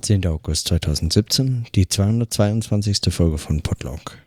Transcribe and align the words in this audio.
10. 0.00 0.26
August 0.26 0.68
2017, 0.68 1.66
die 1.74 1.88
222. 1.88 3.12
Folge 3.12 3.38
von 3.38 3.62
Podlog. 3.62 4.18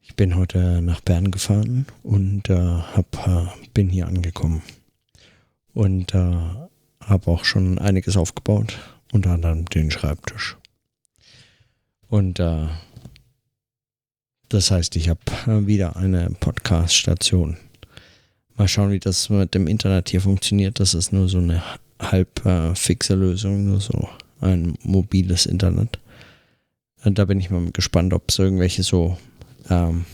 Ich 0.00 0.16
bin 0.16 0.36
heute 0.36 0.82
nach 0.82 1.00
Bern 1.00 1.30
gefahren 1.30 1.86
und 2.02 2.50
äh, 2.50 2.54
hab, 2.54 3.26
äh, 3.26 3.46
bin 3.72 3.88
hier 3.88 4.06
angekommen. 4.06 4.62
Und 5.72 6.14
äh, 6.14 6.18
habe 7.00 7.30
auch 7.30 7.44
schon 7.44 7.78
einiges 7.78 8.16
aufgebaut, 8.16 8.78
unter 9.12 9.30
anderem 9.30 9.64
den 9.66 9.90
Schreibtisch. 9.90 10.56
Und 12.08 12.38
äh, 12.38 12.66
das 14.48 14.70
heißt, 14.70 14.96
ich 14.96 15.08
habe 15.08 15.20
äh, 15.46 15.66
wieder 15.66 15.96
eine 15.96 16.30
Podcast-Station. 16.40 17.56
Mal 18.56 18.68
schauen, 18.68 18.92
wie 18.92 19.00
das 19.00 19.30
mit 19.30 19.54
dem 19.54 19.66
Internet 19.66 20.10
hier 20.10 20.20
funktioniert. 20.20 20.78
Das 20.80 20.94
ist 20.94 21.12
nur 21.12 21.28
so 21.28 21.38
eine 21.38 21.62
halb 22.12 22.44
äh, 22.46 22.74
fixe 22.74 23.14
Lösung, 23.14 23.64
nur 23.64 23.80
so 23.80 24.08
ein 24.40 24.76
mobiles 24.82 25.46
Internet. 25.46 25.98
Und 27.04 27.18
da 27.18 27.24
bin 27.24 27.40
ich 27.40 27.50
mal 27.50 27.70
gespannt, 27.72 28.12
ob 28.14 28.30
es 28.30 28.38
irgendwelche 28.38 28.82
so, 28.82 29.18
ähm, 29.68 30.04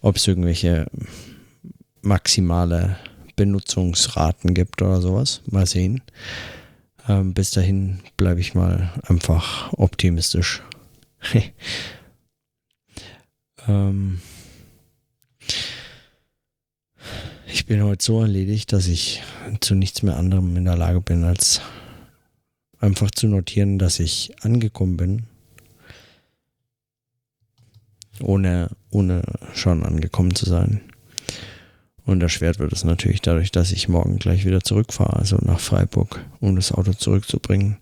ob 0.00 0.16
es 0.16 0.26
irgendwelche 0.26 0.86
maximale 2.02 2.96
Benutzungsraten 3.36 4.54
gibt 4.54 4.82
oder 4.82 5.00
sowas. 5.00 5.40
Mal 5.46 5.66
sehen. 5.66 6.02
Ähm, 7.08 7.34
bis 7.34 7.50
dahin 7.50 8.00
bleibe 8.16 8.40
ich 8.40 8.54
mal 8.54 8.92
einfach 9.02 9.72
optimistisch. 9.72 10.62
ähm, 13.68 14.20
ich 17.54 17.66
bin 17.66 17.84
heute 17.84 18.04
so 18.04 18.20
erledigt, 18.20 18.72
dass 18.72 18.88
ich 18.88 19.22
zu 19.60 19.76
nichts 19.76 20.02
mehr 20.02 20.16
anderem 20.16 20.56
in 20.56 20.64
der 20.64 20.76
Lage 20.76 21.00
bin, 21.00 21.22
als 21.22 21.60
einfach 22.80 23.12
zu 23.12 23.28
notieren, 23.28 23.78
dass 23.78 24.00
ich 24.00 24.34
angekommen 24.42 24.96
bin. 24.96 25.22
Ohne, 28.20 28.70
ohne 28.90 29.22
schon 29.54 29.84
angekommen 29.84 30.34
zu 30.34 30.46
sein. 30.46 30.80
Und 32.04 32.20
erschwert 32.24 32.58
wird 32.58 32.72
es 32.72 32.82
natürlich 32.82 33.22
dadurch, 33.22 33.52
dass 33.52 33.70
ich 33.70 33.88
morgen 33.88 34.18
gleich 34.18 34.44
wieder 34.44 34.62
zurückfahre, 34.62 35.14
also 35.16 35.38
nach 35.40 35.60
Freiburg, 35.60 36.24
um 36.40 36.56
das 36.56 36.72
Auto 36.72 36.92
zurückzubringen 36.92 37.76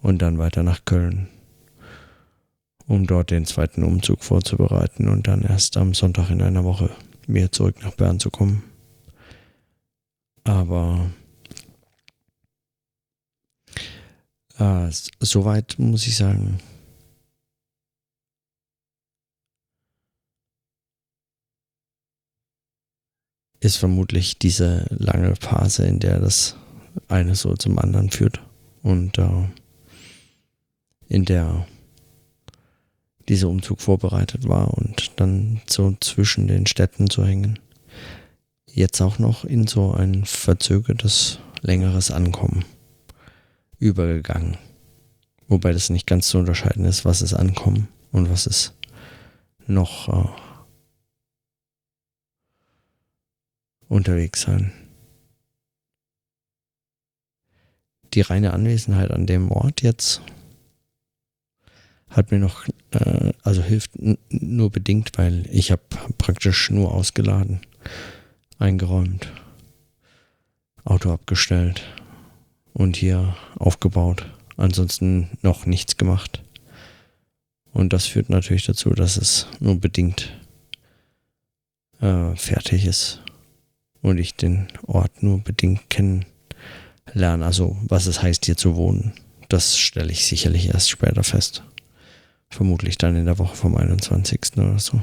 und 0.00 0.22
dann 0.22 0.38
weiter 0.38 0.64
nach 0.64 0.84
Köln, 0.84 1.28
um 2.88 3.06
dort 3.06 3.30
den 3.30 3.46
zweiten 3.46 3.84
Umzug 3.84 4.24
vorzubereiten 4.24 5.08
und 5.08 5.28
dann 5.28 5.42
erst 5.42 5.76
am 5.76 5.94
Sonntag 5.94 6.30
in 6.30 6.42
einer 6.42 6.64
Woche 6.64 6.90
wieder 7.28 7.52
zurück 7.52 7.76
nach 7.84 7.94
Bern 7.94 8.18
zu 8.18 8.28
kommen. 8.28 8.64
Aber 10.44 11.10
äh, 14.58 14.90
soweit 15.20 15.78
muss 15.78 16.06
ich 16.06 16.16
sagen, 16.16 16.58
ist 23.60 23.76
vermutlich 23.76 24.38
diese 24.38 24.86
lange 24.90 25.36
Phase, 25.36 25.86
in 25.86 26.00
der 26.00 26.18
das 26.18 26.56
eine 27.08 27.36
so 27.36 27.54
zum 27.54 27.78
anderen 27.78 28.10
führt. 28.10 28.42
Und 28.82 29.18
äh, 29.18 29.48
in 31.08 31.24
der 31.24 31.66
dieser 33.28 33.48
Umzug 33.48 33.80
vorbereitet 33.80 34.48
war 34.48 34.74
und 34.76 35.12
dann 35.20 35.60
so 35.68 35.96
zwischen 36.00 36.48
den 36.48 36.66
Städten 36.66 37.08
zu 37.08 37.24
hängen 37.24 37.60
jetzt 38.74 39.00
auch 39.00 39.18
noch 39.18 39.44
in 39.44 39.66
so 39.66 39.92
ein 39.92 40.24
verzögertes, 40.24 41.38
längeres 41.60 42.10
Ankommen 42.10 42.64
übergegangen. 43.78 44.56
Wobei 45.48 45.72
das 45.72 45.90
nicht 45.90 46.06
ganz 46.06 46.28
zu 46.28 46.38
unterscheiden 46.38 46.84
ist, 46.84 47.04
was 47.04 47.20
ist 47.20 47.34
Ankommen 47.34 47.88
und 48.10 48.30
was 48.30 48.46
ist 48.46 48.74
noch 49.66 50.08
äh, 50.08 50.28
unterwegs 53.88 54.42
sein. 54.42 54.72
Die 58.14 58.22
reine 58.22 58.52
Anwesenheit 58.52 59.10
an 59.10 59.26
dem 59.26 59.50
Ort 59.50 59.82
jetzt 59.82 60.22
hat 62.08 62.30
mir 62.30 62.38
noch, 62.38 62.66
äh, 62.90 63.32
also 63.42 63.62
hilft 63.62 63.90
nur 64.30 64.70
bedingt, 64.70 65.12
weil 65.16 65.46
ich 65.50 65.70
habe 65.70 65.82
praktisch 66.18 66.70
nur 66.70 66.92
ausgeladen 66.92 67.60
eingeräumt, 68.62 69.32
Auto 70.84 71.12
abgestellt 71.12 71.82
und 72.72 72.96
hier 72.96 73.36
aufgebaut. 73.58 74.26
Ansonsten 74.56 75.30
noch 75.42 75.66
nichts 75.66 75.96
gemacht. 75.96 76.42
Und 77.72 77.92
das 77.92 78.06
führt 78.06 78.30
natürlich 78.30 78.66
dazu, 78.66 78.90
dass 78.90 79.16
es 79.16 79.48
nur 79.60 79.80
bedingt 79.80 80.32
äh, 82.00 82.36
fertig 82.36 82.86
ist 82.86 83.22
und 84.02 84.18
ich 84.18 84.34
den 84.34 84.68
Ort 84.86 85.22
nur 85.22 85.40
bedingt 85.40 85.88
kennenlerne. 85.88 87.44
Also 87.44 87.76
was 87.82 88.06
es 88.06 88.22
heißt, 88.22 88.44
hier 88.44 88.56
zu 88.56 88.76
wohnen, 88.76 89.12
das 89.48 89.78
stelle 89.78 90.12
ich 90.12 90.26
sicherlich 90.26 90.68
erst 90.68 90.90
später 90.90 91.24
fest. 91.24 91.62
Vermutlich 92.50 92.98
dann 92.98 93.16
in 93.16 93.24
der 93.24 93.38
Woche 93.38 93.56
vom 93.56 93.76
21. 93.76 94.58
oder 94.58 94.78
so. 94.78 95.00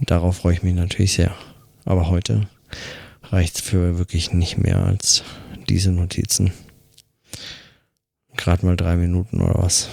Darauf 0.00 0.36
freue 0.38 0.54
ich 0.54 0.62
mich 0.62 0.74
natürlich 0.74 1.14
sehr. 1.14 1.34
Aber 1.88 2.10
heute 2.10 2.46
reicht 3.22 3.54
es 3.56 3.60
für 3.62 3.96
wirklich 3.96 4.34
nicht 4.34 4.58
mehr 4.58 4.76
als 4.76 5.24
diese 5.70 5.90
Notizen. 5.90 6.52
Gerade 8.36 8.66
mal 8.66 8.76
drei 8.76 8.96
Minuten 8.96 9.40
oder 9.40 9.54
was. 9.54 9.88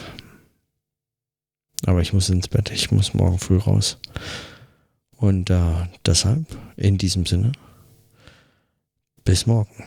Aber 1.86 2.02
ich 2.02 2.12
muss 2.12 2.30
ins 2.30 2.50
Bett, 2.50 2.70
ich 2.72 2.92
muss 2.92 3.14
morgen 3.14 3.40
früh 3.40 3.56
raus. 3.56 3.98
Und 5.16 5.50
äh, 5.50 5.88
deshalb, 6.06 6.46
in 6.76 6.98
diesem 6.98 7.26
Sinne, 7.26 7.54
bis 9.24 9.46
morgen. 9.46 9.86